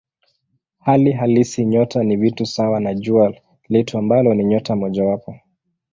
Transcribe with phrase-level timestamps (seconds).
[0.79, 3.33] Hali halisi nyota ni vitu sawa na Jua
[3.69, 5.35] letu ambalo ni nyota mojawapo.